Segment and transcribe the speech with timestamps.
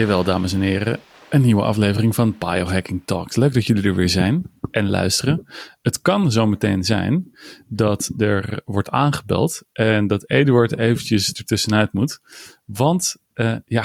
[0.00, 0.98] Jawel, dames en heren.
[1.28, 3.36] Een nieuwe aflevering van Biohacking Talks.
[3.36, 5.46] Leuk dat jullie er weer zijn en luisteren.
[5.82, 7.38] Het kan zo meteen zijn
[7.68, 12.20] dat er wordt aangebeld en dat Eduard eventjes ertussenuit moet.
[12.64, 13.84] Want uh, ja,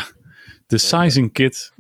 [0.67, 1.73] de sizing kit.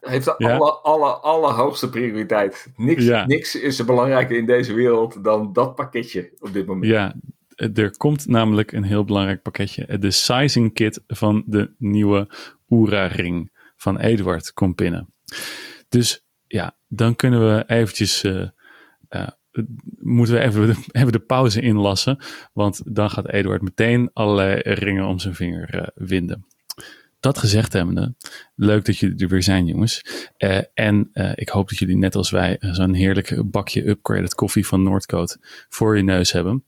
[0.00, 0.56] Heeft de ja.
[0.56, 2.66] alle, alle, allerhoogste prioriteit.
[2.76, 3.26] Niks, ja.
[3.26, 6.92] niks is er belangrijker in deze wereld dan dat pakketje op dit moment.
[6.92, 7.14] Ja,
[7.74, 9.98] er komt namelijk een heel belangrijk pakketje.
[9.98, 12.28] De sizing kit van de nieuwe
[12.68, 13.54] Oura-ring
[13.86, 15.14] van Eduard komt binnen.
[15.88, 18.24] Dus ja, dan kunnen we eventjes...
[18.24, 18.48] Uh,
[19.10, 19.28] uh,
[19.98, 22.18] moeten we even de, even de pauze inlassen.
[22.52, 26.46] Want dan gaat Eduard meteen allerlei ringen om zijn vinger uh, winden
[27.26, 28.14] dat gezegd hebbende,
[28.54, 30.02] leuk dat jullie er weer zijn, jongens.
[30.38, 34.66] Uh, en uh, ik hoop dat jullie net als wij zo'n heerlijk bakje upgraded koffie
[34.66, 35.38] van Noordcoat
[35.68, 36.64] voor je neus hebben.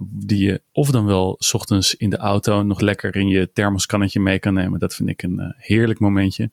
[0.00, 4.20] Die je of dan wel s ochtends in de auto nog lekker in je thermoskannetje
[4.20, 4.78] mee kan nemen.
[4.78, 6.50] Dat vind ik een heerlijk momentje.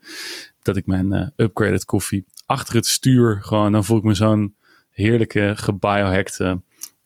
[0.61, 4.55] Dat ik mijn upgraded koffie achter het stuur gewoon, dan voel ik me zo'n
[4.89, 6.61] heerlijke, gebiohackte,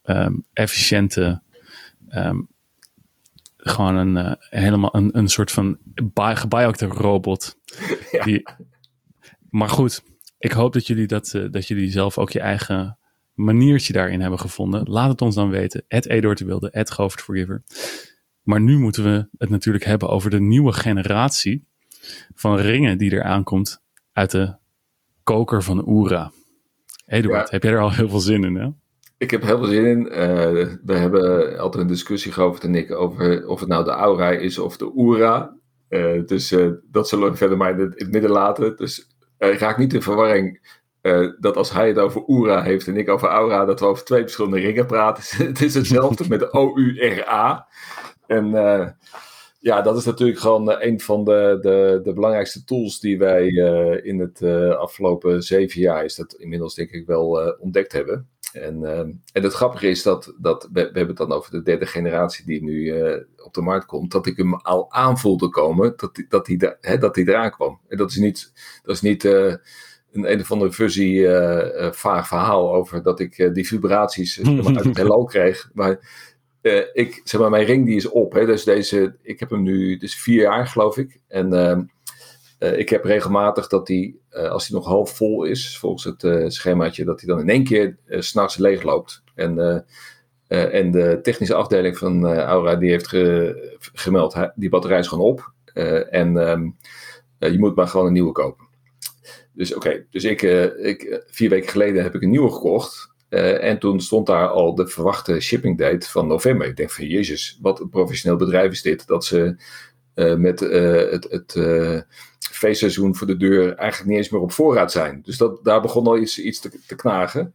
[0.06, 1.42] um, efficiënte,
[2.10, 2.48] um,
[3.68, 5.78] gewoon een, uh, helemaal een, een soort van
[6.16, 7.56] gebiohackte robot.
[8.12, 8.24] Ja.
[8.24, 8.48] Die,
[9.50, 10.04] maar goed,
[10.38, 12.98] ik hoop dat jullie, dat, uh, dat jullie zelf ook je eigen
[13.34, 14.90] maniertje daarin hebben gevonden.
[14.90, 15.84] Laat het ons dan weten.
[15.88, 17.64] Het Eduard de Wilde, het Govert Forgiver.
[18.42, 21.66] Maar nu moeten we het natuurlijk hebben over de nieuwe generatie
[22.36, 23.82] van ringen die er aankomt
[24.14, 24.56] uit de
[25.24, 26.32] koker van Oera.
[27.06, 27.54] Eduard, ja.
[27.54, 28.70] heb jij er al heel veel zin in, hè?
[29.18, 30.06] Ik heb heel veel zin in.
[30.06, 34.32] Uh, we hebben altijd een discussie gehad en ik over of het nou de Aura
[34.32, 35.56] is of de Oera.
[35.90, 38.76] Uh, dus uh, dat zullen we verder maar in het, midden laten.
[38.76, 39.08] Dus
[39.38, 40.76] raak niet in verwarring
[41.40, 44.22] dat als hij het over Oera heeft en ik over Aura, dat we over twee
[44.22, 45.24] verschillende ringen praten.
[45.48, 47.68] het is hetzelfde met de O-U-R-A.
[48.26, 48.50] En
[49.60, 53.48] ja, dat is natuurlijk gewoon een van de, de, de belangrijkste tools die wij
[54.04, 54.44] in het
[54.78, 58.28] afgelopen zeven jaar, is dat inmiddels denk ik wel ontdekt hebben.
[58.62, 61.62] En, uh, en het grappige is dat, dat we, we, hebben het dan over de
[61.62, 65.94] derde generatie die nu uh, op de markt komt, dat ik hem al aanvoelde komen
[65.98, 67.80] dat die, dat hè, dat die eraan kwam.
[67.88, 68.52] En dat is niet,
[68.84, 69.56] dat is niet uh,
[70.12, 71.26] een een of andere fuzzy
[71.92, 75.70] vaag verhaal over dat ik die vibraties uit het heelal kreeg.
[75.74, 76.00] Maar
[76.94, 78.34] ik, zeg maar, mijn ring die is op.
[78.34, 81.20] Hè, dus deze, ik heb hem nu, dus vier jaar geloof ik.
[81.28, 81.82] En ehm,
[82.60, 86.24] uh, ik heb regelmatig dat die, uh, als hij nog half vol is, volgens het
[86.24, 89.24] uh, schemaatje, dat hij dan in één keer s'nachts leeg loopt.
[89.36, 89.86] En,
[90.48, 95.52] en de technische afdeling van Aura die heeft ge gemeld, die batterij is gewoon op.
[96.10, 96.78] en um,
[97.38, 98.68] je moet maar gewoon een nieuwe kopen.
[99.54, 100.42] Dus oké, dus ik,
[100.82, 103.12] ik, vier weken geleden heb ik een nieuwe gekocht.
[103.30, 106.68] en toen stond daar al de verwachte shipping date van november.
[106.68, 109.08] Ik denk van jezus, wat een professioneel bedrijf is dit.
[109.08, 109.56] Dat ze
[110.38, 111.56] met het, het
[112.52, 115.22] feestseizoen voor de deur eigenlijk niet eens meer op voorraad zijn.
[115.24, 117.54] Dus dat, daar begon al iets, te, knagen.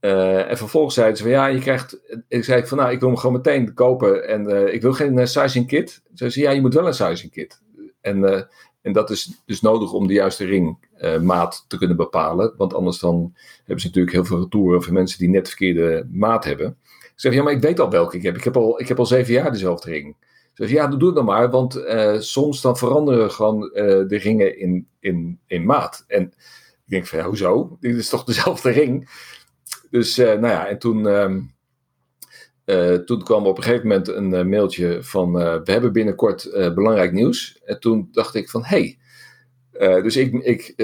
[0.00, 1.98] Uh, en vervolgens zeiden ze van ja, je krijgt.
[2.28, 5.18] Ik zei van nou, ik wil hem gewoon meteen kopen en uh, ik wil geen
[5.18, 6.02] uh, sizing kit.
[6.14, 7.60] Ze zei ja, je moet wel een sizing kit.
[8.00, 8.48] En,
[8.82, 12.54] en dat is dus nodig om de juiste ringmaat te kunnen bepalen.
[12.56, 16.44] Want anders dan hebben ze natuurlijk heel veel retouren voor mensen die net verkeerde maat
[16.44, 16.76] hebben.
[17.02, 18.36] Ik zeg ja, maar ik weet al welke ik heb.
[18.36, 20.16] Ik heb al, ik heb al zeven jaar dezelfde ring.
[20.62, 24.58] Dus ja, doe het dan maar, want uh, soms dan veranderen gewoon uh, de ringen
[24.58, 26.04] in, in, in maat.
[26.06, 27.76] En ik denk van, ja, hoezo?
[27.80, 29.10] Dit is toch dezelfde ring?
[29.90, 31.54] Dus, uh, nou ja, en toen, um,
[33.04, 37.58] toen kwam op een gegeven moment een mailtje van, we hebben binnenkort belangrijk nieuws.
[37.64, 38.96] En toen dacht ik van, hé,
[39.72, 40.74] hey, dus ik, ik,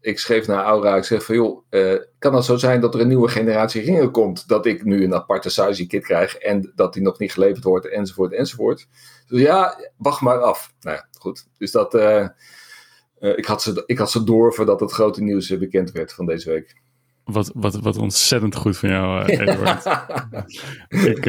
[0.00, 1.62] ik schreef naar Aura, ik zeg van joh,
[2.18, 5.14] kan het zo zijn dat er een nieuwe generatie ringen komt, dat ik nu een
[5.14, 8.86] aparte sizing kit krijg en dat die nog niet geleverd wordt, enzovoort, enzovoort.
[9.26, 10.74] Dus ja, wacht maar af.
[10.80, 11.46] Nou ja, goed.
[11.58, 12.28] Dus dat, uh,
[13.18, 16.50] ik, had ze, ik had ze door voordat het grote nieuws bekend werd van deze
[16.50, 16.76] week.
[17.24, 19.84] Wat, wat, wat ontzettend goed van jou, Edward.
[20.88, 21.26] ik,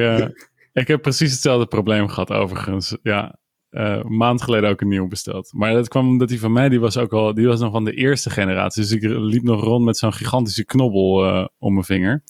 [0.74, 2.98] ik heb precies hetzelfde probleem gehad overigens.
[3.04, 3.40] Ja,
[3.72, 5.54] uh, maand geleden ook een nieuw besteld.
[5.54, 7.84] Maar dat kwam omdat die van mij, die was ook al, die was nog van
[7.84, 8.82] de eerste generatie.
[8.82, 12.24] Dus ik liep nog rond met zo'n gigantische knobbel uh, om mijn vinger.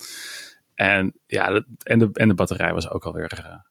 [0.74, 3.64] En ja, dat, en, de, en de batterij was ook alweer.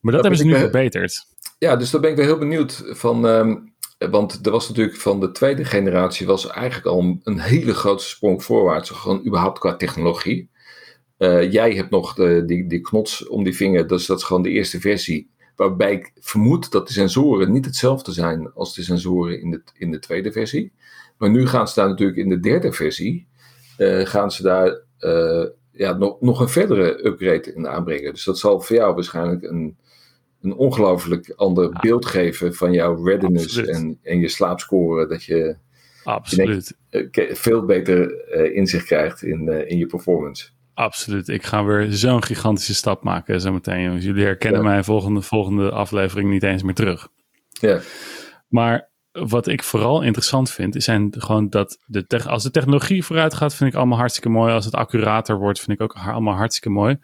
[0.00, 1.26] Maar dat, hebben ze nu verbeterd.
[1.58, 3.24] Ja, dus daar ben ik wel heel benieuwd van.
[3.24, 3.76] Um,
[4.10, 8.04] want er was natuurlijk van de tweede generatie was eigenlijk al een, een hele grote
[8.04, 8.90] sprong voorwaarts.
[8.90, 10.50] Gewoon überhaupt qua technologie.
[11.50, 14.50] jij hebt nog de, die, die knots om die vinger, dus dat is gewoon de
[14.50, 15.30] eerste versie.
[15.56, 19.90] Waarbij ik vermoed dat de sensoren niet hetzelfde zijn als de sensoren in de, in
[19.90, 20.72] de tweede versie.
[21.16, 23.26] Maar nu gaan ze daar natuurlijk in de derde versie,
[23.78, 28.12] uh, gaan ze daar uh, ja, nog, nog een verdere upgrade in aanbrengen.
[28.12, 29.76] Dus dat zal voor jou waarschijnlijk een,
[30.42, 35.06] een ongelooflijk ander beeld geven van jouw readiness en, en je slaapscore.
[35.06, 35.56] Dat je,
[36.04, 36.76] Absoluut.
[36.90, 40.48] Je veel beter inzicht krijgt in, in je performance.
[40.74, 41.28] Absoluut.
[41.28, 44.04] Ik ga weer zo'n gigantische stap maken zometeen, jongens.
[44.04, 47.08] Jullie herkennen mij volgende, volgende aflevering niet eens meer terug.
[47.50, 47.80] Ja.
[48.48, 53.34] Maar wat ik vooral interessant vind, is zijn gewoon dat de als de technologie vooruit
[53.34, 54.52] gaat, vind ik allemaal hartstikke mooi.
[54.52, 56.96] Als het accurater wordt, vind ik ook allemaal hartstikke mooi.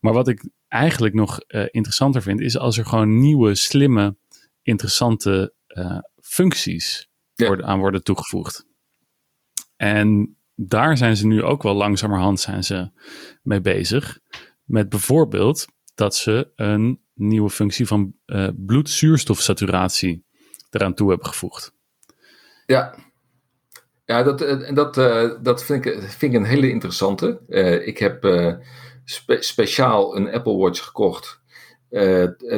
[0.00, 4.16] Maar wat ik eigenlijk nog uh, interessanter vind, is als er gewoon nieuwe, slimme,
[4.62, 7.46] interessante uh, functies ja.
[7.46, 8.66] worden, aan worden toegevoegd.
[9.76, 12.90] En daar zijn ze nu ook wel langzamerhand zijn ze
[13.42, 14.18] mee bezig.
[14.64, 20.24] Met bijvoorbeeld dat ze een nieuwe functie van uh, bloedzuurstofsaturatie
[20.70, 21.74] eraan toe hebben gevoegd.
[22.66, 22.94] Ja,
[24.04, 27.40] ja dat, en dat, uh, dat vind, ik, vind ik een hele interessante.
[27.48, 28.24] Uh, ik heb
[29.04, 31.40] spe speciaal een Apple Watch gekocht.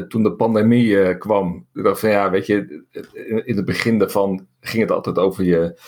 [0.09, 2.85] toen de pandemie kwam, dacht van ja, weet je,
[3.45, 5.79] in het begin daarvan ging het altijd over je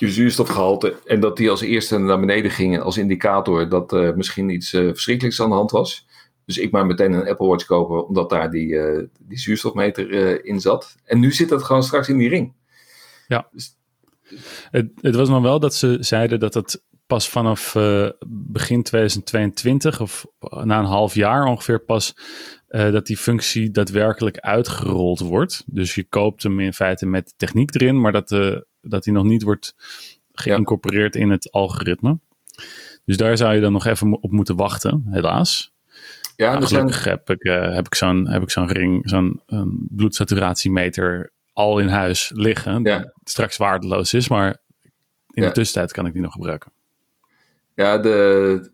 [0.00, 0.96] je zuurstofgehalte.
[1.04, 4.88] En dat die als eerste naar beneden gingen als indicator dat er misschien iets uh,
[4.88, 6.06] verschrikkelijks aan de hand was.
[6.44, 10.38] Dus ik maar meteen een Apple Watch kopen, omdat daar die, uh, die zuurstofmeter uh,
[10.42, 10.96] in zat.
[11.04, 12.52] En nu zit dat gewoon straks in die ring.
[13.28, 13.48] Ja.
[13.52, 13.76] Dus,
[14.70, 17.72] het, het, was nog wel dat ze zeiden dat het pas vanaf
[18.28, 22.14] begin 2022, of na een half jaar ongeveer, pas
[22.68, 25.62] dat die functie daadwerkelijk uitgerold wordt.
[25.66, 29.24] Dus je koopt hem in feite met techniek erin, maar dat de dat die nog
[29.24, 29.74] niet wordt
[30.32, 32.18] geïncorporeerd in het algoritme.
[33.04, 35.72] Dus daar zou je dan nog even op moeten wachten, helaas.
[36.36, 39.42] Ja, nou, gelukkig heb ik, uh, heb ik zo'n heb ik zo'n ring, zo'n
[39.88, 42.82] bloedsaturatiemeter al in huis liggen.
[42.82, 42.98] Ja.
[42.98, 44.56] Die straks waardeloos is, maar
[45.30, 46.72] in de tussentijd kan ik die nog gebruiken.
[47.80, 48.70] Ja, de,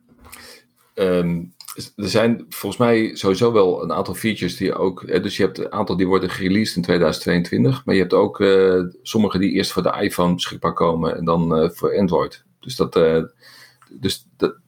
[0.95, 1.55] um,
[1.97, 5.23] er zijn volgens mij sowieso wel een aantal features die ook.
[5.23, 7.85] Dus je hebt een aantal die worden gereleased in 2022.
[7.85, 11.63] Maar je hebt ook uh, sommige die eerst voor de iPhone beschikbaar komen en dan
[11.63, 12.45] uh, voor Android.
[12.61, 12.97] Dus dat.
[12.97, 13.23] Uh,
[14.01, 14.59] dus dat.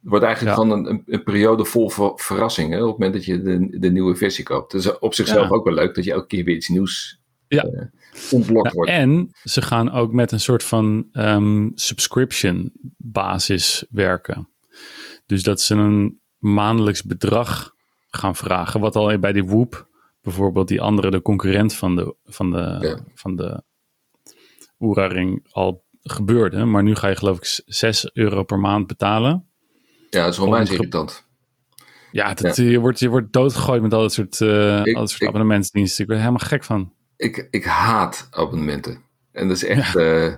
[0.00, 0.62] wordt eigenlijk ja.
[0.62, 4.16] gewoon een, een, periode vol ver, verrassingen op het moment dat je de, de nieuwe
[4.16, 4.72] versie koopt.
[4.72, 5.54] Dat is op zichzelf ja.
[5.54, 7.90] ook wel leuk dat je elke keer weer iets nieuws ja.
[8.30, 8.90] Ontblokt wordt.
[8.90, 14.48] En ze gaan ook met een soort van um, subscription basis werken.
[15.26, 17.74] Dus dat ze een maandelijks bedrag
[18.08, 18.80] gaan vragen.
[18.80, 19.88] Wat al bij die Whoop,
[20.22, 22.98] bijvoorbeeld die andere, de concurrent van de, van de, ja.
[23.14, 23.62] van de
[24.78, 26.64] Oura-ring, al gebeurde.
[26.64, 29.46] Maar nu ga je geloof ik 6 euro per maand betalen.
[30.10, 31.30] Ja, dat is wel irritant.
[32.10, 35.00] Ja, dat, ja, Je, wordt, je wordt doodgegooid met al dat soort, uh, ik, al
[35.00, 36.02] dat soort ik, abonnementsdiensten.
[36.02, 36.92] Ik ben helemaal gek van.
[37.22, 39.02] Ik, ik haat abonnementen.
[39.32, 39.92] En dat is echt...
[39.92, 40.26] Ja.
[40.26, 40.34] Uh,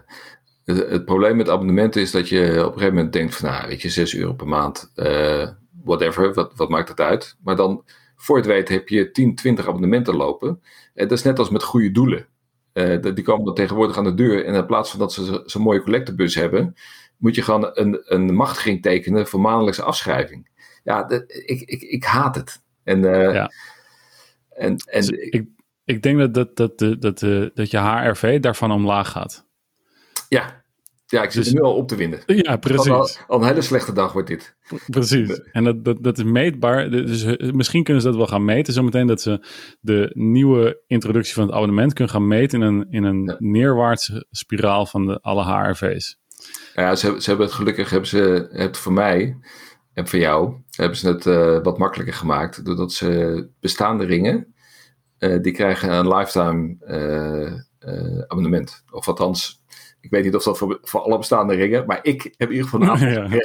[0.65, 3.51] het, het, probleem met abonnementen is dat je op een gegeven moment denkt van...
[3.51, 4.93] Nou, weet je, 6 euro per maand...
[4.97, 5.49] Uh,
[5.85, 7.37] whatever, wat, wat maakt het uit?
[7.43, 7.85] Maar dan,
[8.17, 10.49] voor het weet, heb je 10, 20 abonnementen lopen.
[10.49, 10.61] En
[10.95, 12.27] eh, dat is net als met goede doelen.
[12.73, 14.45] Uh, die komen dan tegenwoordig aan de deur.
[14.45, 16.75] En in plaats van dat ze zo'n mooie collectebus hebben,
[17.17, 20.49] moet je gewoon een, een machtiging tekenen voor maandelijkse afschrijving.
[20.85, 22.63] Ja, dat, ik, ik, ik haat het.
[22.83, 23.51] En, ja.
[24.51, 25.47] en, en dus ik,
[25.85, 27.21] ik denk dat, dat, dat, dat, dat,
[27.55, 29.47] dat je HRV daarvan omlaag gaat.
[30.29, 30.65] Ja,
[31.07, 32.23] ja, ik zit dus, er nu al op te winnen.
[32.27, 32.91] Ja, precies.
[32.91, 34.57] Al, al, een hele slechte dag wordt dit.
[34.87, 35.41] Precies.
[35.53, 36.91] En dat, dat, dat is meetbaar.
[36.91, 38.73] Dus eh, misschien kunnen ze dat wel gaan meten.
[38.73, 39.47] Zometeen dat ze
[39.81, 43.37] de nieuwe introductie van het abonnement kunnen gaan meten in een, in een ja.
[43.39, 46.19] neerwaartse spiraal van de, alle HRV's.
[46.75, 49.37] Ja, ze, ze hebben het gelukkig, hebben ze het voor mij
[49.93, 52.65] en voor jou, hebben ze het uh, wat makkelijker gemaakt.
[52.65, 54.54] Doordat ze bestaande ringen,
[55.25, 56.77] uh, die krijgen een lifetime
[58.29, 58.85] abonnement.
[58.91, 59.63] Of althans,
[60.05, 62.69] ik weet niet of dat voor, voor alle bestaande ringen, maar ik heb in ieder
[62.69, 63.29] geval een ja.
[63.29, 63.41] dat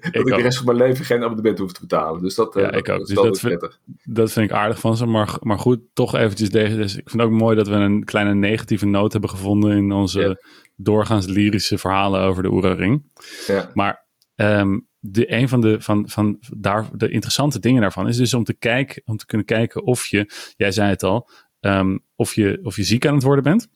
[0.00, 2.22] ik, ik de rest van mijn leven geen abonnement hoef te betalen.
[2.22, 2.98] Dus dat, ja, uh, ik ook.
[2.98, 5.06] Dat, dus dat, vind, dat vind ik aardig van ze.
[5.06, 6.76] Maar, maar goed, toch eventjes deze.
[6.76, 9.92] Dus ik vind het ook mooi dat we een kleine negatieve noot hebben gevonden in
[9.92, 10.36] onze ja.
[10.76, 13.02] doorgaans lyrische verhalen over de Oera-ring.
[13.46, 13.70] Ja.
[13.74, 18.34] Maar um, de, een van, de, van, van daar, de interessante dingen daarvan is dus
[18.34, 22.34] om te, kijken, om te kunnen kijken of je, jij zei het al, um, of,
[22.34, 23.68] je, of je ziek aan het worden bent.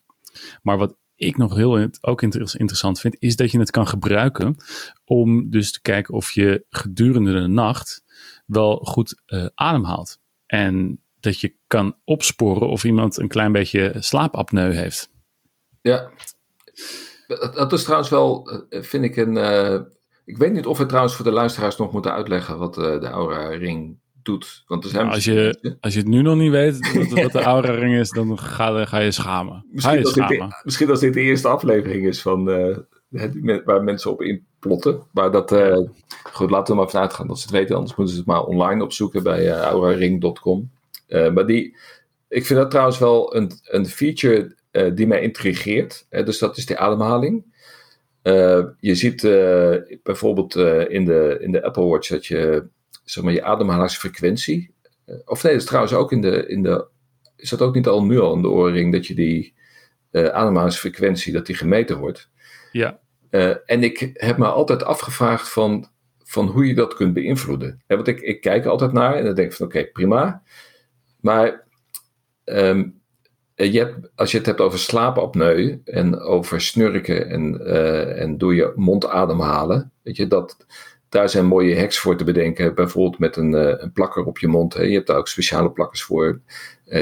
[0.62, 4.56] Maar wat ik nog heel ook interessant vind, is dat je het kan gebruiken
[5.04, 8.04] om dus te kijken of je gedurende de nacht
[8.46, 10.20] wel goed uh, ademhaalt.
[10.46, 15.10] En dat je kan opsporen of iemand een klein beetje slaapapneu heeft.
[15.80, 16.10] Ja,
[17.54, 19.36] dat is trouwens wel, eh, vind ik een.
[20.32, 23.06] Ik weet niet of we trouwens voor de luisteraars nog moeten uitleggen wat uh, de
[23.06, 24.64] Aura Ring doet.
[24.66, 27.32] Want er zijn nou, als, je, als je het nu nog niet weet wat, wat
[27.32, 29.64] de Aura Ring is, dan ga, ga je schamen.
[29.70, 30.38] Misschien, je als schamen.
[30.38, 32.76] Dit, misschien als dit de eerste aflevering is van, uh,
[33.64, 35.02] waar mensen op inplotten.
[35.12, 35.78] Maar dat, uh,
[36.22, 37.76] goed, laten we maar vanuit gaan dat ze het weten.
[37.76, 40.70] Anders moeten ze het maar online opzoeken bij auraring.com.
[41.08, 41.76] maar die,
[42.28, 44.56] ik vind dat trouwens wel een, een feature
[44.94, 46.06] die mij intrigeert.
[46.08, 47.51] dus dat is de ademhaling.
[48.78, 49.22] Je ziet
[50.02, 50.54] bijvoorbeeld
[50.88, 52.66] in, de, in de Apple Watch dat je
[53.04, 54.74] zeg maar, je ademhalingsfrequentie.
[55.24, 56.86] of nee, dat is trouwens ook in de, in de.
[57.36, 59.54] Is dat ook niet al nu al in de oorring dat je die
[60.12, 62.30] ademhalingsfrequentie, dat die gemeten wordt?
[62.72, 63.00] Ja.
[63.66, 65.90] En ik heb me altijd afgevraagd van,
[66.24, 67.82] van hoe je dat kunt beïnvloeden.
[67.86, 70.42] Ja, want ik, ik kijk altijd naar en dan denk ik van oké, prima.
[71.20, 71.66] Maar
[72.44, 73.01] um,
[73.70, 78.54] je hebt, als je het hebt over slaapapneu en over snurken en, uh, en door
[78.54, 80.66] je mond ademhalen, weet je, dat,
[81.08, 82.74] daar zijn mooie hacks voor te bedenken.
[82.74, 84.74] Bijvoorbeeld met een, uh, een plakker op je mond.
[84.74, 84.82] Hè.
[84.82, 86.40] Je hebt daar ook speciale plakkers voor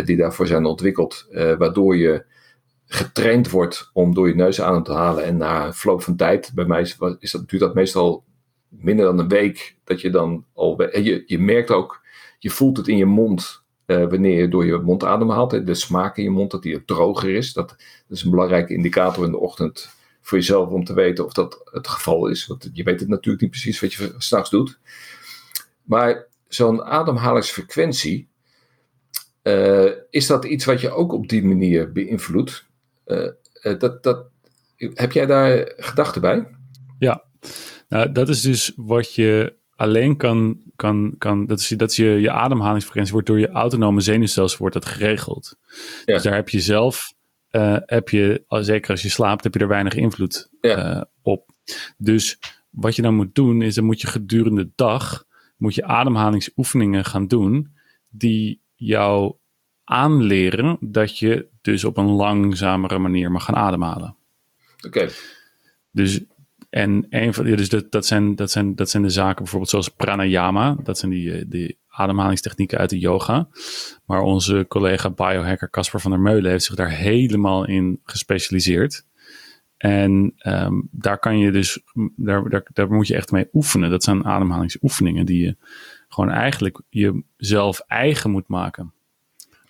[0.04, 2.24] die daarvoor zijn ontwikkeld, waardoor je
[2.86, 5.24] getraind wordt om door je neus adem te halen.
[5.24, 6.96] En na een verloop van tijd, bij mij is
[7.30, 8.24] dat, duurt dat meestal
[8.68, 10.82] minder dan een week, dat je dan al.
[10.82, 12.00] Je, je merkt ook,
[12.38, 15.66] je voelt het in je mond uh, wanneer je door je mond ademhaalt.
[15.66, 17.52] De smaak in je mond, dat die droger is.
[17.52, 17.78] Dat, dat,
[18.16, 21.88] is een belangrijke indicator in de ochtend voor jezelf om te weten of dat het
[21.88, 22.46] geval is.
[22.46, 24.78] Want je weet het natuurlijk niet precies wat je s'nachts doet.
[25.82, 28.28] Maar zo'n ademhalingsfrequentie,
[29.42, 32.66] uh, is dat iets wat je ook op die manier beïnvloedt?
[33.04, 34.26] Eh, eh, dat, dat,
[34.76, 36.46] heb jij daar gedachten bij?
[36.98, 37.24] Ja,
[37.88, 42.04] nou, dat is dus wat je alleen kan, kan, kan dat is, dat is je,
[42.04, 45.56] je ademhalingsfrequentie wordt door je autonome zenuwstelsel wordt dat geregeld.
[46.04, 46.14] Ja.
[46.14, 47.14] Dus daar heb je zelf,
[47.50, 50.96] uh, heb je, zeker als je slaapt, heb je er weinig invloed ja.
[50.96, 51.50] uh, op.
[51.96, 52.38] Dus
[52.70, 55.24] wat je dan moet doen, is dan moet je gedurende de dag,
[55.56, 57.74] moet je ademhalingsoefeningen gaan doen,
[58.08, 59.34] die jou
[59.84, 64.16] aanleren dat je dus op een langzamere manier mag gaan ademhalen.
[64.86, 65.08] Oké.
[65.90, 66.20] Dus,
[66.70, 69.70] en een van, ja, dus dat, dat, zijn, dat, zijn, dat zijn de zaken bijvoorbeeld
[69.70, 70.76] zoals pranayama.
[70.82, 73.48] Dat zijn die, eh, die ademhalingstechnieken uit de yoga.
[74.04, 79.04] Maar onze collega biohacker Casper van der Meulen heeft zich daar helemaal in gespecialiseerd.
[79.76, 81.82] En um, daar kan je dus,
[82.16, 83.90] daar, daar, daar moet je echt mee oefenen.
[83.90, 85.56] Dat zijn ademhalingsoefeningen die je
[86.08, 88.92] gewoon eigenlijk jezelf eigen moet maken.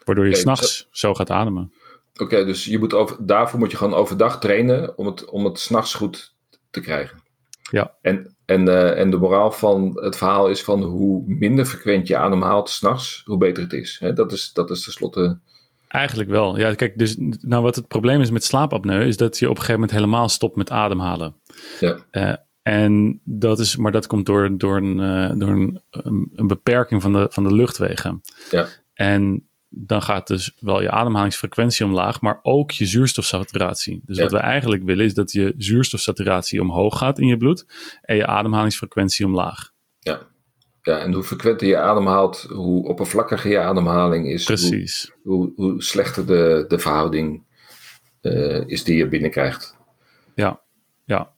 [0.05, 1.73] Waardoor je okay, s'nachts zo, zo gaat ademen.
[2.17, 5.59] Oké, dus je moet over, daarvoor moet je gewoon overdag trainen om het, om het
[5.59, 6.35] s'nachts goed
[6.71, 7.23] te krijgen.
[7.71, 7.95] Ja.
[8.01, 12.17] En, en, uh, en de moraal van het verhaal is van hoe minder frequent je
[12.17, 13.97] ademhaalt s'nachts, hoe beter het is.
[14.01, 14.53] He, dat is.
[14.53, 15.39] Dat is tenslotte...
[15.89, 16.59] Eigenlijk wel.
[16.59, 19.57] Ja, kijk, dus nou wat het probleem is met slaapapneu, is dat je op een
[19.57, 21.35] gegeven moment helemaal stopt met ademhalen.
[21.81, 21.97] Ja.
[22.13, 25.83] Uh, en dat is, maar dat komt door, door, een, uh, door een,
[26.35, 28.21] een, beperking van de, van de luchtwegen.
[28.51, 28.67] Ja.
[28.95, 34.03] En dan gaat dus wel je ademhalingsfrequentie omlaag, maar ook je zuurstofsaturatie.
[34.05, 37.67] Dus wat we eigenlijk willen is dat je zuurstofsaturatie omhoog gaat in je bloed
[38.03, 39.73] en je ademhalingsfrequentie omlaag.
[39.99, 40.21] Ja,
[40.83, 44.45] ja en hoe frequenter je ademhaalt, hoe oppervlakkiger je ademhaling is.
[44.45, 45.13] Precies.
[45.23, 47.45] Hoe, hoe, hoe slechter de, de verhouding
[48.23, 49.77] uh, is die je binnenkrijgt.
[50.35, 50.61] Ja,
[51.05, 51.33] ja.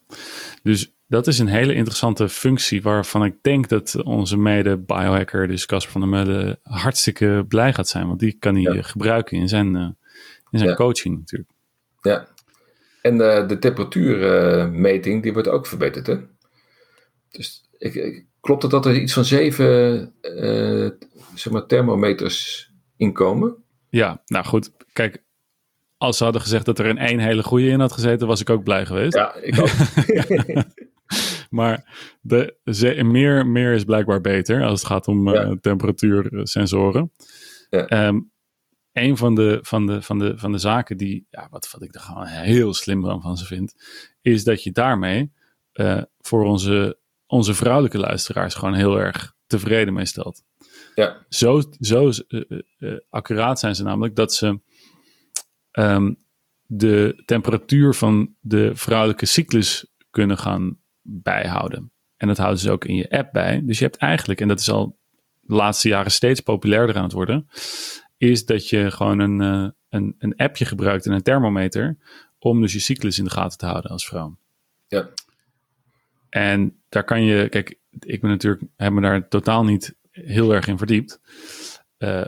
[0.63, 5.67] Dus dat is een hele interessante functie waarvan ik denk dat onze mede biohacker, dus
[5.67, 8.07] Casper van der Meulen, hartstikke blij gaat zijn.
[8.07, 8.83] Want die kan hij ja.
[8.83, 9.89] gebruiken in zijn, uh,
[10.51, 10.77] in zijn ja.
[10.77, 11.51] coaching natuurlijk.
[12.01, 12.29] Ja,
[13.03, 16.17] en uh, de temperatuurmeting uh, die wordt ook verbeterd hè?
[17.29, 20.13] Dus ik, ik, klopt het dat er iets van zeven
[21.35, 23.57] zeg maar thermometers inkomen?
[23.89, 25.23] Ja, nou goed, kijk,
[25.97, 28.51] als ze hadden gezegd dat er een één hele goede in had gezeten, was ik
[28.51, 29.15] ook blij geweest.
[29.15, 29.69] Ja, ik ook.
[31.53, 32.57] maar de,
[33.05, 35.45] meer, meer is blijkbaar beter als het gaat om ja.
[35.45, 37.13] uh, temperatuursensoren.
[37.71, 38.07] Ja.
[38.07, 38.31] Um,
[38.93, 41.95] een van de, van, de, van, de, van de zaken die, ja, wat, wat ik
[41.95, 43.75] er gewoon heel slim van, van ze vind,
[44.21, 45.33] is dat je daarmee
[45.75, 50.43] uh, voor onze, onze vrouwelijke luisteraars gewoon heel erg tevreden mee stelt.
[50.95, 51.27] Ja.
[51.29, 54.61] Zo, zo uh, accuraat zijn ze namelijk dat ze
[55.73, 56.17] um,
[56.67, 61.93] de temperatuur van de vrouwelijke cyclus kunnen gaan bijhouden.
[62.17, 63.63] En dat houden ze ook in je app bij.
[63.65, 64.99] Dus je hebt eigenlijk, en dat is al
[65.41, 67.49] de laatste jaren steeds populairder aan het worden,
[68.17, 71.97] is dat je gewoon een, uh, een, een appje gebruikt en een thermometer
[72.39, 74.37] om dus je cyclus in de gaten te houden als vrouw.
[74.87, 75.09] Ja.
[76.29, 80.67] En daar kan je, kijk, ik ben natuurlijk, heb me daar totaal niet heel erg
[80.67, 81.21] in verdiept.
[81.99, 82.27] Uh,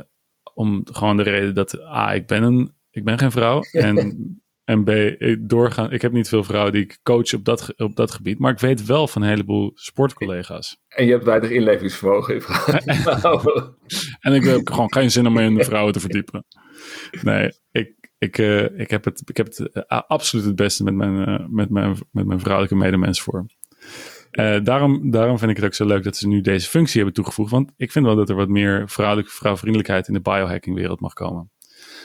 [0.54, 3.62] om gewoon de reden dat, A, ik ben een ik ben geen vrouw.
[3.72, 4.90] En, en B,
[5.48, 5.92] doorgaan.
[5.92, 8.38] Ik heb niet veel vrouwen die ik coach op dat, op dat gebied.
[8.38, 10.82] Maar ik weet wel van een heleboel sportcollega's.
[10.88, 12.34] En je hebt weinig inlevingsvermogen.
[14.20, 16.44] en ik heb gewoon geen zin om me in de vrouwen te verdiepen.
[17.22, 20.94] Nee, ik, ik, uh, ik heb het, ik heb het uh, absoluut het beste met
[20.94, 23.46] mijn, uh, met mijn, met mijn vrouwelijke medemens voor.
[24.62, 27.50] daarom, daarom vind ik het ook zo leuk dat ze nu deze functie hebben toegevoegd.
[27.50, 31.12] Want ik vind wel dat er wat meer vrouwelijke vrouwvriendelijkheid in de biohacking wereld mag
[31.12, 31.50] komen.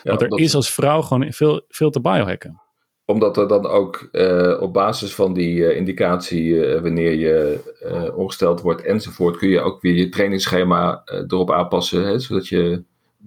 [0.04, 2.62] Want er is als vrouw gewoon veel, veel te biohacken
[3.06, 7.62] omdat er dan ook uh, op basis van die uh, indicatie, uh, wanneer je
[8.16, 12.06] ongesteld wordt enzovoort, kun je ook weer je trainingsschema erop aanpassen.
[12.06, 12.84] Hè, zodat je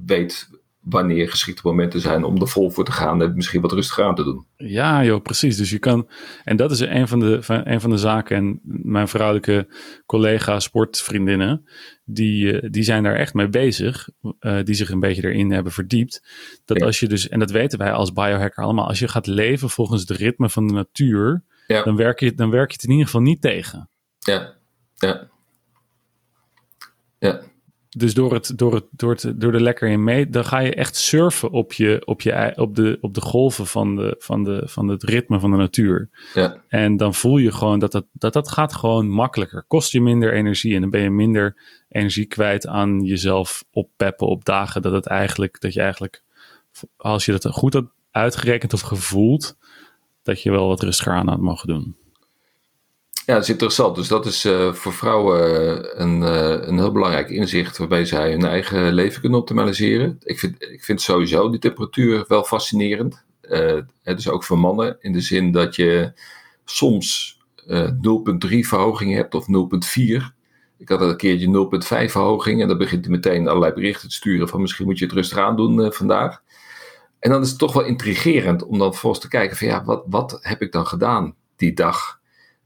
[0.07, 0.49] weet
[0.83, 4.15] wanneer geschikte momenten zijn om er vol voor te gaan en misschien wat rustiger aan
[4.15, 4.47] te doen.
[4.57, 5.57] Ja, joh, precies.
[5.57, 6.09] Dus je kan,
[6.45, 8.37] en dat is een van de, van, een van de zaken.
[8.37, 9.69] En mijn vrouwelijke
[10.07, 11.69] collega sportvriendinnen,
[12.05, 14.09] die, eh, die zijn daar echt mee bezig,
[14.41, 16.23] uh, die zich een beetje erin hebben verdiept.
[16.65, 19.71] Dat als je dus, en dat weten wij als biohacker allemaal, als je gaat leven
[19.71, 21.83] volgens het ritme van de natuur, ja.
[21.83, 23.91] dan, werk je, dan werk je het in ieder geval niet tegen.
[24.19, 24.55] Ja,
[24.95, 25.31] ja.
[27.19, 27.41] Ja
[27.96, 30.75] dus door, het, door, het, door, het, door er lekker in mee, dan ga je
[30.75, 34.62] echt surfen op, je, op, je, op, de, op de golven van, de, van, de,
[34.64, 36.08] van het ritme van de natuur.
[36.34, 36.62] Ja.
[36.68, 39.64] En dan voel je gewoon dat dat, dat dat gaat gewoon makkelijker.
[39.66, 41.56] Kost je minder energie en dan ben je minder
[41.88, 46.22] energie kwijt aan jezelf oppeppen op dagen dat het eigenlijk, dat je eigenlijk,
[46.96, 49.56] als je dat goed had uitgerekend of gevoeld,
[50.22, 51.96] dat je wel wat rustiger aan had mogen doen.
[53.26, 53.97] Ja, dat is interessant.
[53.97, 58.31] Dus dat is uh, voor vrouwen eh, een, uh, een heel belangrijk inzicht waarbij zij
[58.31, 60.19] hun eigen leven kunnen optimaliseren.
[60.23, 63.25] Ik vind, ik vind sowieso die temperatuur wel fascinerend.
[64.02, 66.12] het is ook voor mannen in de zin dat je
[66.64, 70.23] soms 0,3 verhoging hebt of 0,4.
[70.79, 71.69] Ik had een keertje
[72.07, 75.05] 0,5 verhoging en dan begint hij meteen allerlei berichten te sturen van misschien moet je
[75.05, 76.43] het rustig aan doen vandaag.
[77.19, 80.02] En dan is het toch wel intrigerend om dan vervolgens te kijken van ja, wat,
[80.07, 82.21] wat heb ik dan gedaan die dag?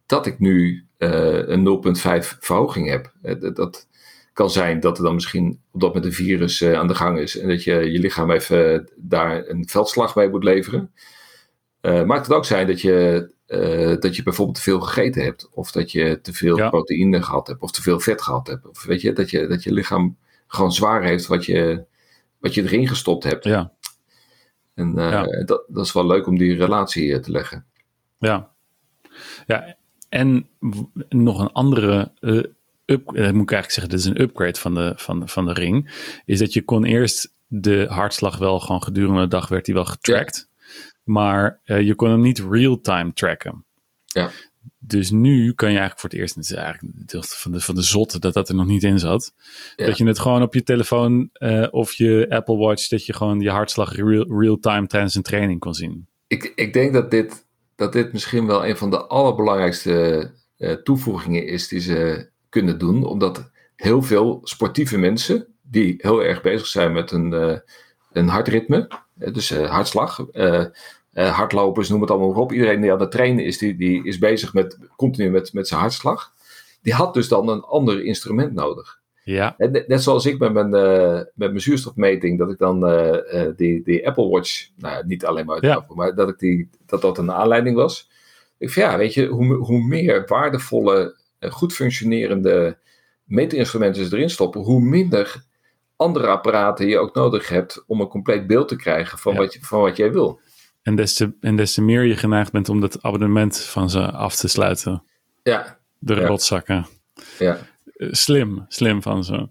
[0.07, 2.03] Dat ik nu uh, een 0,5
[2.41, 3.13] verhoging heb.
[3.23, 3.89] Uh, dat
[4.33, 7.19] kan zijn dat er dan misschien op dat moment een virus uh, aan de gang
[7.19, 10.93] is en dat je je lichaam even daar een veldslag mee moet leveren.
[11.81, 13.31] maar het kan ook zijn dat je,
[14.01, 16.69] dat je bijvoorbeeld te veel gegeten hebt, of dat je te veel ja.
[16.69, 18.67] proteïne gehad hebt, of te veel vet gehad hebt.
[18.67, 21.85] Of weet je, dat je, dat je lichaam gewoon zwaar heeft wat je,
[22.39, 23.45] wat je erin gestopt hebt.
[23.45, 23.73] Ja.
[24.75, 25.45] En ja.
[25.45, 27.67] Dat, dat is wel leuk om die relatie te leggen.
[28.19, 28.51] Ja.
[29.47, 29.77] Ja,
[30.09, 30.49] en
[31.09, 32.43] nog een andere uh,
[32.85, 35.91] up, moet ik eigenlijk zeggen, dit is een upgrade van de, van, van de ring.
[36.25, 39.85] Is dat je kon eerst de hartslag wel gewoon gedurende de dag werd die wel
[39.85, 40.49] getracked.
[41.03, 43.65] Maar uh, je kon hem niet real-time tracken.
[44.05, 44.31] Ja.
[44.79, 47.83] Dus nu kan je eigenlijk voor het eerst, het is eigenlijk van de, van de
[47.83, 49.35] zotte dat dat er nog niet in zat.
[49.77, 53.41] Dat je het gewoon op je telefoon uh, of je Apple Watch, dat je gewoon
[53.41, 56.07] je hartslag real, real-time tijdens een training kon zien.
[56.27, 57.46] Ik, ik denk dat dit
[57.77, 63.05] dat dit misschien wel een van de allerbelangrijkste uh, toevoegingen is die ze kunnen doen.
[63.05, 67.57] Omdat heel veel sportieve mensen, die heel erg bezig zijn met een, uh,
[68.13, 70.27] een hartritme, dus uh, hartslag,
[71.13, 72.53] hardlopers, noem het allemaal op.
[72.53, 75.81] Iedereen die aan het trainen is, die, die is bezig met, continu met, met zijn
[75.81, 76.33] hartslag.
[76.83, 79.01] Die had dus dan een ander instrument nodig.
[79.27, 79.55] Ja.
[79.59, 83.83] Net, net, zoals ik met mijn, uh, met mijn zuurstofmeting, dat ik dan uh, die,
[83.83, 85.87] die Apple Watch, nou niet alleen maar, ja.
[85.95, 88.11] maar dat, ik die, dat dat een aanleiding was.
[88.59, 92.79] Ik vind ja, weet je, hoe, hoe meer waardevolle, goed functionerende
[93.25, 95.45] meetinstrumenten ze erin stoppen, hoe minder
[95.97, 99.39] andere apparaten je ook nodig hebt om een compleet beeld te krijgen van, ja.
[99.39, 100.41] wat, je, van wat jij wil.
[100.83, 104.11] En des, te, en des te meer je geneigd bent om dat abonnement van ze
[104.11, 105.03] af te sluiten.
[105.43, 105.79] Ja.
[105.99, 106.87] De rotzakken.
[107.39, 107.59] Ja
[107.97, 109.49] slim, slim van ze.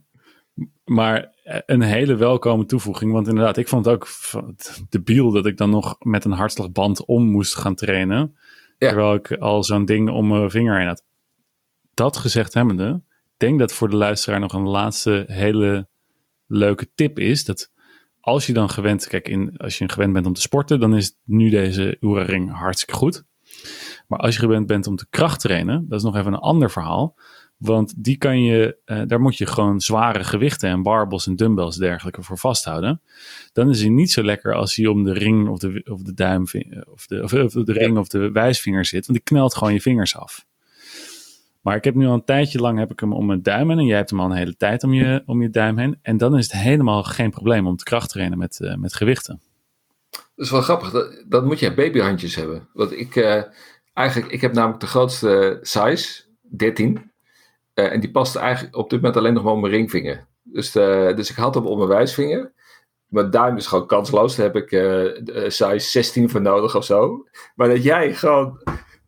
[0.86, 3.12] Maar een hele welkome toevoeging.
[3.12, 4.08] Want inderdaad, ik vond het ook
[4.90, 8.36] debiel dat ik dan nog met een hartslagband om moest gaan trainen.
[8.78, 8.88] Ja.
[8.88, 11.04] Terwijl ik al zo'n ding om mijn vinger heen had.
[11.94, 15.88] Dat gezegd hebbende, ik denk dat voor de luisteraar nog een laatste hele
[16.48, 17.46] leuke tip is.
[17.46, 17.72] Dat
[18.20, 21.18] als je dan gewend, kijk, in, als je gewend bent om te sporten, dan is
[21.24, 23.24] nu deze Oura Ring hartstikke goed.
[24.08, 27.16] Maar als je gewend bent om te krachttrainen, dat is nog even een ander verhaal.
[27.58, 31.76] Want die kan je, uh, daar moet je gewoon zware gewichten en barbels en dumbbells
[31.76, 33.02] dergelijke voor vasthouden.
[33.54, 36.14] Dan is hij niet zo lekker als hij om de ring of de, of de
[36.14, 36.42] duim
[36.94, 39.06] of de, of, of de ring of de wijsvinger zit.
[39.06, 40.46] Want die knelt gewoon je vingers af.
[41.62, 43.80] Maar ik heb nu al een tijdje lang heb ik hem om mijn duim heen.
[43.80, 46.00] En jij hebt hem al een hele tijd om je, om je duim heen.
[46.02, 49.42] En dan is het helemaal geen probleem om te kracht trainen met, uh, met gewichten.
[50.10, 50.92] Dat is wel grappig.
[50.92, 52.68] Dat, dat moet je babyhandjes hebben.
[52.74, 53.44] Want ik, uh,
[53.94, 57.12] eigenlijk, ik heb namelijk de grootste size, 13.
[57.76, 60.28] Uh, en die paste eigenlijk op dit moment alleen nog maar op mijn ringvinger.
[60.44, 62.52] Dus, uh, dus ik had hem op mijn wijsvinger.
[63.08, 64.36] Mijn duim is gewoon kansloos.
[64.36, 67.28] Daar heb ik uh, size 16 voor nodig of zo.
[67.56, 68.60] Maar dat jij gewoon.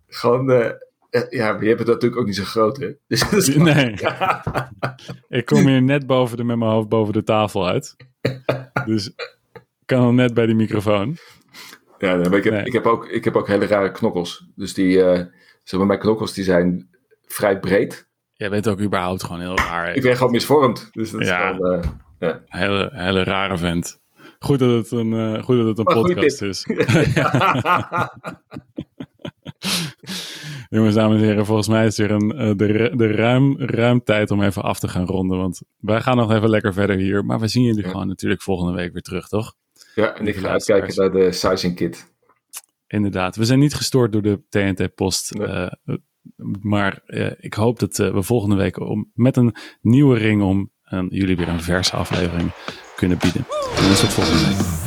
[0.08, 0.76] gewoon
[1.30, 2.92] ja, je hebt het natuurlijk ook niet zo groot, hè?
[3.08, 3.96] Dus, nee.
[5.40, 7.96] ik kom hier net boven de, met mijn hoofd boven de tafel uit.
[8.86, 9.08] Dus
[9.54, 11.18] ik kan al net bij die microfoon.
[11.98, 12.66] Ja, nee, maar ik, heb, Nee.
[12.66, 14.48] ik, heb ook, ik heb ook hele rare knokkels.
[14.56, 15.26] Dus die, eh,
[15.64, 16.90] zeg maar, mijn knokkels die zijn
[17.26, 18.07] vrij breed.
[18.38, 19.96] Jij bent ook überhaupt gewoon heel raar.
[19.96, 20.90] Ik ben gewoon misvormd.
[20.92, 21.58] Dus dat is Ja.
[21.58, 21.82] wel,
[22.20, 24.00] eh, Hele, hele rare vent.
[24.40, 26.66] Goed dat het een, eh, goed dat het een Maar podcast is.
[30.70, 34.32] Jongens, dames en heren, volgens mij is weer een, eh, de, de ruim, ruim tijd
[34.32, 35.38] om even af te gaan ronden.
[35.38, 37.26] Want wij gaan nog even lekker verder hier.
[37.26, 37.90] Maar we zien jullie Ja.
[37.90, 39.56] gewoon natuurlijk volgende week weer terug, toch?
[39.96, 42.14] ja, en ik ga uitkijken naar de sizing kit.
[42.88, 43.36] Inderdaad.
[43.36, 45.34] We zijn niet gestoord door de TNT-post.
[45.34, 45.70] Nee.
[46.62, 50.72] Maar eh, ik hoop dat eh, we volgende week om, met een nieuwe ring om
[51.10, 52.52] jullie weer een verse aflevering
[52.96, 53.46] kunnen bieden.
[54.00, 54.87] Tot volgende week.